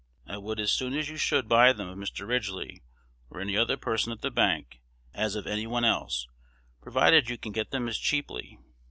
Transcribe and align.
I 0.25 0.39
would 0.39 0.59
as 0.59 0.71
soon 0.71 0.93
you 0.93 1.03
should 1.15 1.47
buy 1.47 1.73
them 1.73 1.87
of 1.87 1.95
Mr. 1.95 2.27
Ridgely, 2.27 2.81
or 3.29 3.39
any 3.39 3.55
other 3.55 3.77
person 3.77 4.11
at 4.11 4.21
the 4.21 4.31
bank, 4.31 4.81
as 5.13 5.35
of 5.35 5.45
any 5.45 5.67
one 5.67 5.85
else, 5.85 6.25
provided 6.81 7.29
you 7.29 7.37
can 7.37 7.51
get 7.51 7.69
them 7.69 7.87
as 7.87 7.99
cheaply. 7.99 8.57